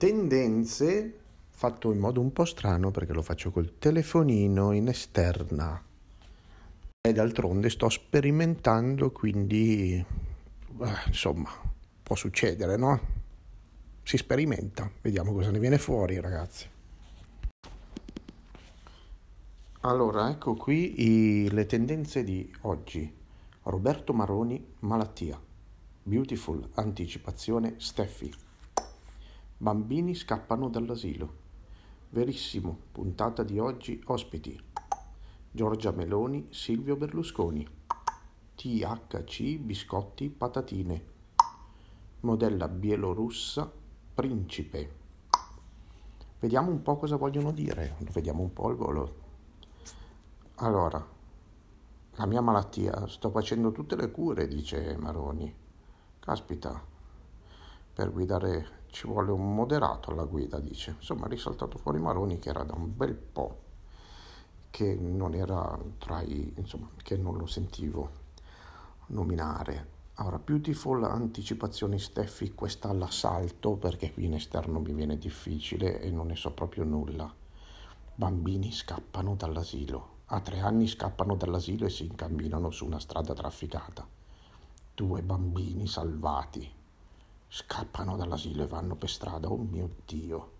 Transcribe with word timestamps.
tendenze 0.00 1.18
fatto 1.50 1.92
in 1.92 1.98
modo 1.98 2.22
un 2.22 2.32
po' 2.32 2.46
strano 2.46 2.90
perché 2.90 3.12
lo 3.12 3.20
faccio 3.20 3.50
col 3.50 3.76
telefonino 3.76 4.72
in 4.72 4.88
esterna. 4.88 5.78
E 7.02 7.12
d'altronde 7.12 7.68
sto 7.68 7.90
sperimentando 7.90 9.10
quindi 9.10 9.92
eh, 9.92 11.06
insomma 11.06 11.50
può 12.02 12.16
succedere 12.16 12.78
no? 12.78 12.98
si 14.02 14.16
sperimenta. 14.16 14.90
Vediamo 15.02 15.34
cosa 15.34 15.50
ne 15.50 15.58
viene 15.58 15.76
fuori 15.76 16.18
ragazzi. 16.18 16.66
Allora 19.80 20.30
ecco 20.30 20.54
qui 20.54 20.94
i, 21.44 21.50
le 21.50 21.66
tendenze 21.66 22.24
di 22.24 22.50
oggi. 22.62 23.14
Roberto 23.64 24.14
Maroni 24.14 24.66
malattia. 24.78 25.38
Beautiful 26.02 26.70
anticipazione 26.72 27.74
Steffi 27.76 28.48
Bambini 29.62 30.14
scappano 30.14 30.70
dall'asilo. 30.70 31.34
Verissimo, 32.08 32.78
puntata 32.92 33.42
di 33.42 33.58
oggi 33.58 34.02
ospiti. 34.06 34.58
Giorgia 35.50 35.90
Meloni, 35.90 36.46
Silvio 36.48 36.96
Berlusconi. 36.96 37.68
THC 38.54 39.58
biscotti 39.58 40.30
patatine. 40.30 41.04
Modella 42.20 42.68
bielorussa 42.68 43.70
principe. 44.14 44.96
Vediamo 46.38 46.70
un 46.70 46.80
po' 46.80 46.96
cosa 46.96 47.16
vogliono 47.16 47.52
dire, 47.52 47.96
vediamo 48.12 48.40
un 48.40 48.54
po' 48.54 48.68
al 48.68 48.76
volo. 48.76 49.14
Allora, 50.54 51.06
la 52.12 52.24
mia 52.24 52.40
malattia, 52.40 53.06
sto 53.08 53.28
facendo 53.28 53.72
tutte 53.72 53.94
le 53.94 54.10
cure, 54.10 54.48
dice 54.48 54.96
Maroni. 54.96 55.54
Caspita, 56.18 56.82
per 57.92 58.10
guidare 58.10 58.79
ci 58.90 59.06
vuole 59.06 59.30
un 59.30 59.54
moderato 59.54 60.10
alla 60.10 60.24
guida, 60.24 60.58
dice. 60.58 60.96
Insomma, 60.98 61.26
ha 61.26 61.28
risaltato 61.28 61.78
fuori 61.78 61.98
Maroni 61.98 62.38
che 62.38 62.48
era 62.50 62.62
da 62.62 62.74
un 62.74 62.96
bel 62.96 63.14
po' 63.14 63.68
che 64.70 64.94
non 64.94 65.34
era 65.34 65.78
tra 65.98 66.22
i, 66.22 66.52
insomma, 66.56 66.88
che 67.02 67.16
non 67.16 67.36
lo 67.36 67.46
sentivo 67.46 68.10
nominare. 69.06 69.98
Ora, 70.18 70.38
Beautiful 70.38 71.02
anticipazioni 71.04 71.98
Steffi, 71.98 72.52
questa 72.54 72.88
all'assalto 72.88 73.76
perché 73.76 74.12
qui 74.12 74.26
in 74.26 74.34
esterno 74.34 74.78
mi 74.80 74.92
viene 74.92 75.18
difficile 75.18 76.00
e 76.00 76.10
non 76.10 76.28
ne 76.28 76.36
so 76.36 76.52
proprio 76.52 76.84
nulla. 76.84 77.32
Bambini 78.14 78.70
scappano 78.70 79.34
dall'asilo. 79.34 80.18
A 80.26 80.40
tre 80.40 80.60
anni 80.60 80.86
scappano 80.86 81.34
dall'asilo 81.34 81.86
e 81.86 81.90
si 81.90 82.04
incamminano 82.04 82.70
su 82.70 82.84
una 82.84 83.00
strada 83.00 83.32
trafficata. 83.32 84.06
Due 84.94 85.22
bambini 85.22 85.86
salvati 85.86 86.78
scappano 87.52 88.16
dall'asilo 88.16 88.62
e 88.62 88.68
vanno 88.68 88.94
per 88.94 89.10
strada. 89.10 89.50
Oh 89.50 89.56
mio 89.56 89.96
Dio! 90.06 90.52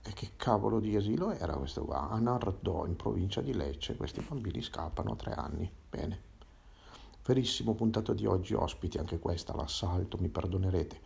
E 0.00 0.12
che 0.12 0.30
cavolo 0.36 0.78
di 0.78 0.94
asilo 0.94 1.32
era 1.32 1.56
questo 1.56 1.84
qua? 1.84 2.08
A 2.08 2.18
Nardò, 2.18 2.86
in 2.86 2.94
provincia 2.94 3.42
di 3.42 3.52
Lecce, 3.52 3.96
questi 3.96 4.24
bambini 4.26 4.62
scappano 4.62 5.12
a 5.12 5.16
tre 5.16 5.32
anni. 5.32 5.70
Bene. 5.90 6.22
Verissimo 7.26 7.74
puntato 7.74 8.14
di 8.14 8.24
oggi, 8.24 8.54
ospiti 8.54 8.96
anche 8.96 9.18
questa, 9.18 9.54
l'assalto, 9.54 10.16
mi 10.18 10.28
perdonerete. 10.28 11.00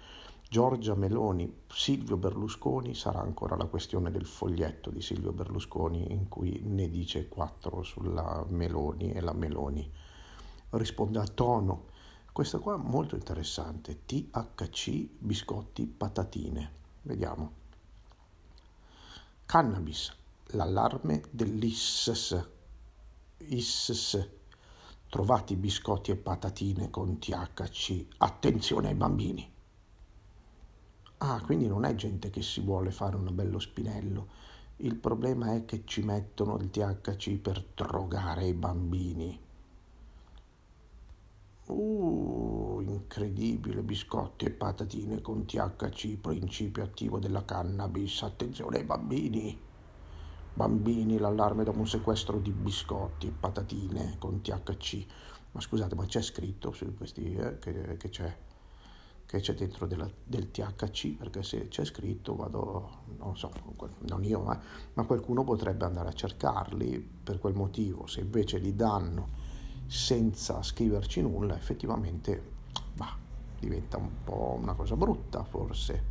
Giorgia 0.48 0.94
Meloni, 0.94 1.62
Silvio 1.66 2.18
Berlusconi, 2.18 2.94
sarà 2.94 3.20
ancora 3.20 3.56
la 3.56 3.64
questione 3.64 4.10
del 4.10 4.26
foglietto 4.26 4.90
di 4.90 5.00
Silvio 5.00 5.32
Berlusconi 5.32 6.12
in 6.12 6.28
cui 6.28 6.60
ne 6.62 6.90
dice 6.90 7.26
quattro 7.26 7.82
sulla 7.82 8.44
Meloni 8.50 9.10
e 9.12 9.20
la 9.20 9.32
Meloni. 9.32 9.90
Risponde 10.70 11.18
a 11.18 11.26
tono 11.26 11.86
questa 12.32 12.58
qua 12.58 12.74
è 12.74 12.78
molto 12.78 13.14
interessante, 13.14 14.06
THC 14.06 15.06
biscotti 15.18 15.86
patatine. 15.86 16.72
Vediamo. 17.02 17.52
Cannabis, 19.44 20.16
l'allarme 20.46 21.22
dell'ISS. 21.30 22.48
ISS. 23.36 24.28
Trovati 25.10 25.56
biscotti 25.56 26.10
e 26.10 26.16
patatine 26.16 26.88
con 26.88 27.18
THC. 27.18 28.06
Attenzione 28.16 28.88
ai 28.88 28.94
bambini. 28.94 29.52
Ah, 31.18 31.40
quindi 31.42 31.66
non 31.66 31.84
è 31.84 31.94
gente 31.94 32.30
che 32.30 32.40
si 32.40 32.60
vuole 32.62 32.90
fare 32.90 33.14
un 33.16 33.28
bello 33.34 33.58
spinello. 33.58 34.28
Il 34.78 34.96
problema 34.96 35.54
è 35.54 35.66
che 35.66 35.82
ci 35.84 36.02
mettono 36.02 36.56
il 36.56 36.70
THC 36.70 37.36
per 37.36 37.62
drogare 37.74 38.46
i 38.46 38.54
bambini. 38.54 39.38
Uh, 41.66 42.11
incredibile, 43.12 43.82
biscotti 43.82 44.46
e 44.46 44.50
patatine 44.50 45.20
con 45.20 45.44
THC, 45.44 46.16
principio 46.16 46.82
attivo 46.82 47.18
della 47.18 47.44
cannabis. 47.44 48.22
Attenzione 48.22 48.78
ai 48.78 48.84
bambini. 48.84 49.60
Bambini, 50.54 51.18
l'allarme 51.18 51.62
dopo 51.62 51.78
un 51.78 51.86
sequestro 51.86 52.38
di 52.38 52.52
biscotti 52.52 53.26
e 53.26 53.32
patatine 53.38 54.16
con 54.18 54.40
THC. 54.40 55.04
Ma 55.52 55.60
scusate, 55.60 55.94
ma 55.94 56.06
c'è 56.06 56.22
scritto 56.22 56.72
su 56.72 56.94
questi 56.96 57.34
eh, 57.34 57.58
che, 57.58 57.98
che, 57.98 58.08
c'è, 58.08 58.34
che 59.26 59.40
c'è 59.40 59.54
dentro 59.54 59.86
della, 59.86 60.10
del 60.24 60.50
THC? 60.50 61.16
Perché 61.18 61.42
se 61.42 61.68
c'è 61.68 61.84
scritto 61.84 62.34
vado, 62.34 63.02
non 63.18 63.36
so, 63.36 63.52
non 64.08 64.24
io, 64.24 64.40
ma, 64.40 64.58
ma 64.94 65.04
qualcuno 65.04 65.44
potrebbe 65.44 65.84
andare 65.84 66.08
a 66.08 66.14
cercarli 66.14 66.98
per 67.22 67.38
quel 67.38 67.54
motivo. 67.54 68.06
Se 68.06 68.20
invece 68.20 68.56
li 68.56 68.74
danno 68.74 69.40
senza 69.86 70.62
scriverci 70.62 71.20
nulla, 71.20 71.54
effettivamente 71.54 72.51
diventa 73.62 73.96
un 73.96 74.10
po' 74.24 74.58
una 74.60 74.74
cosa 74.74 74.96
brutta 74.96 75.44
forse. 75.44 76.10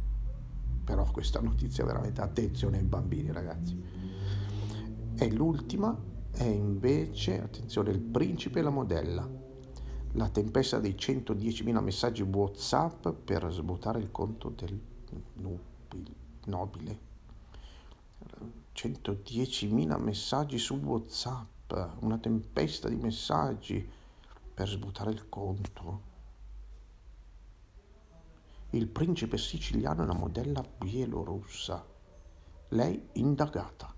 Però 0.86 1.04
questa 1.12 1.42
notizia 1.42 1.84
veramente 1.84 2.22
attenzione 2.22 2.78
ai 2.78 2.84
bambini 2.84 3.32
ragazzi. 3.32 3.80
E 5.16 5.32
l'ultima 5.32 5.96
è 6.32 6.46
invece, 6.46 7.42
attenzione, 7.42 7.92
il 7.92 8.00
principe 8.00 8.60
e 8.60 8.62
la 8.62 8.70
modella. 8.70 9.28
La 10.14 10.30
tempesta 10.30 10.80
dei 10.80 10.94
110.000 10.94 11.82
messaggi 11.82 12.22
WhatsApp 12.22 13.10
per 13.10 13.52
svuotare 13.52 14.00
il 14.00 14.12
conto 14.12 14.50
del 14.50 14.80
nobile. 16.46 17.10
110.000 18.74 20.02
messaggi 20.02 20.58
su 20.58 20.76
WhatsApp 20.76 21.50
una 22.00 22.18
tempesta 22.18 22.90
di 22.90 22.96
messaggi 22.96 23.90
per 24.54 24.68
svuotare 24.68 25.12
il 25.12 25.30
conto. 25.30 26.10
Il 28.74 28.88
principe 28.88 29.38
siciliano 29.38 30.04
e 30.04 30.06
la 30.06 30.14
modella 30.14 30.64
bielorussa. 30.64 31.86
Lei 32.70 33.10
indagata. 33.14 33.94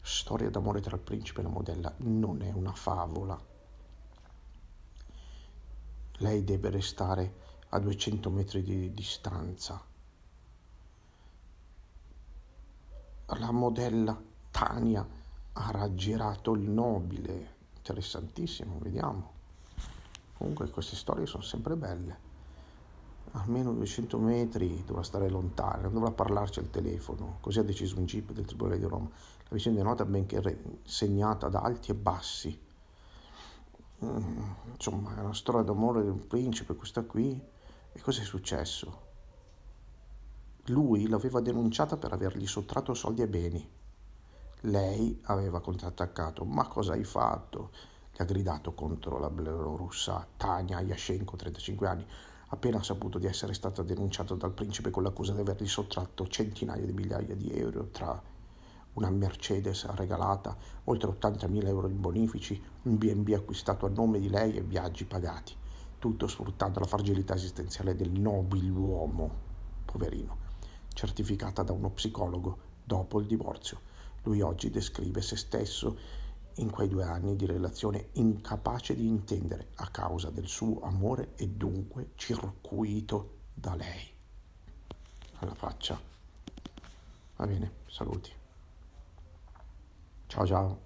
Storia 0.00 0.48
d'amore 0.48 0.80
tra 0.80 0.94
il 0.94 1.02
principe 1.02 1.40
e 1.40 1.42
la 1.42 1.48
modella 1.48 1.92
non 1.98 2.40
è 2.42 2.52
una 2.52 2.72
favola. 2.72 3.36
Lei 6.18 6.44
deve 6.44 6.70
restare 6.70 7.34
a 7.70 7.80
200 7.80 8.30
metri 8.30 8.62
di 8.62 8.92
distanza. 8.92 9.84
La 13.26 13.50
modella 13.50 14.22
Tania 14.52 15.04
ha 15.54 15.70
raggirato 15.72 16.52
il 16.52 16.70
nobile. 16.70 17.56
Interessantissimo, 17.76 18.78
vediamo. 18.78 19.32
Comunque 20.38 20.70
queste 20.70 20.94
storie 20.94 21.26
sono 21.26 21.42
sempre 21.42 21.74
belle. 21.74 22.23
Almeno 23.32 23.72
200 23.72 24.18
metri 24.18 24.84
dovrà 24.84 25.02
stare 25.02 25.28
lontano, 25.28 25.82
non 25.82 25.92
dovrà 25.94 26.10
parlarci 26.10 26.60
al 26.60 26.70
telefono. 26.70 27.38
Così 27.40 27.58
ha 27.58 27.62
deciso 27.62 27.98
un 27.98 28.04
GIP 28.04 28.32
del 28.32 28.44
Tribunale 28.44 28.78
di 28.78 28.84
Roma. 28.84 29.08
La 29.08 29.48
visione 29.50 29.76
di 29.76 29.82
nota 29.82 30.04
benché 30.04 30.80
segnata 30.84 31.48
da 31.48 31.60
alti 31.60 31.90
e 31.90 31.94
bassi. 31.94 32.60
Mm, 34.04 34.42
insomma, 34.72 35.16
è 35.16 35.20
una 35.20 35.34
storia 35.34 35.62
d'amore 35.62 36.02
di 36.02 36.08
un 36.08 36.26
principe, 36.26 36.76
questa 36.76 37.02
qui. 37.02 37.40
E 37.92 38.00
cosa 38.00 38.20
è 38.20 38.24
successo? 38.24 39.02
Lui 40.66 41.08
l'aveva 41.08 41.40
denunciata 41.40 41.96
per 41.96 42.12
avergli 42.12 42.46
sottratto 42.46 42.94
soldi 42.94 43.22
e 43.22 43.28
beni 43.28 43.68
lei 44.64 45.18
aveva 45.24 45.60
contrattaccato. 45.60 46.44
Ma 46.44 46.66
cosa 46.68 46.92
hai 46.92 47.04
fatto? 47.04 47.70
Gli 48.12 48.22
ha 48.22 48.24
gridato 48.24 48.72
contro 48.74 49.18
la 49.18 49.30
belorussa 49.30 50.26
Tania 50.36 50.80
Yashenko, 50.80 51.36
35 51.36 51.88
anni, 51.88 52.06
appena 52.54 52.82
saputo 52.82 53.18
di 53.18 53.26
essere 53.26 53.52
stata 53.52 53.82
denunciata 53.82 54.34
dal 54.34 54.52
principe 54.52 54.90
con 54.90 55.02
l'accusa 55.02 55.32
di 55.32 55.40
avergli 55.40 55.66
sottratto 55.66 56.26
centinaia 56.26 56.84
di 56.84 56.92
migliaia 56.92 57.34
di 57.34 57.50
euro 57.50 57.88
tra 57.90 58.20
una 58.94 59.10
Mercedes 59.10 59.84
regalata, 59.94 60.56
oltre 60.84 61.10
80.000 61.10 61.66
euro 61.66 61.88
in 61.88 62.00
bonifici, 62.00 62.60
un 62.82 62.96
B&B 62.96 63.32
acquistato 63.32 63.86
a 63.86 63.88
nome 63.88 64.20
di 64.20 64.28
lei 64.28 64.56
e 64.56 64.62
viaggi 64.62 65.04
pagati. 65.04 65.52
Tutto 65.98 66.28
sfruttando 66.28 66.78
la 66.78 66.86
fragilità 66.86 67.34
esistenziale 67.34 67.96
del 67.96 68.12
nobiluomo, 68.12 69.30
poverino, 69.84 70.36
certificata 70.92 71.62
da 71.62 71.72
uno 71.72 71.90
psicologo 71.90 72.58
dopo 72.84 73.18
il 73.18 73.26
divorzio. 73.26 73.80
Lui 74.22 74.40
oggi 74.42 74.70
descrive 74.70 75.22
se 75.22 75.36
stesso 75.36 75.98
in 76.56 76.70
quei 76.70 76.88
due 76.88 77.04
anni 77.04 77.36
di 77.36 77.46
relazione 77.46 78.08
incapace 78.12 78.94
di 78.94 79.06
intendere 79.06 79.68
a 79.76 79.88
causa 79.88 80.30
del 80.30 80.46
suo 80.46 80.80
amore 80.82 81.32
e 81.36 81.48
dunque 81.48 82.10
circuito 82.14 83.38
da 83.54 83.74
lei. 83.74 84.12
alla 85.38 85.54
faccia. 85.54 86.00
Va 87.36 87.46
bene, 87.46 87.72
saluti. 87.88 88.32
Ciao 90.26 90.46
ciao. 90.46 90.84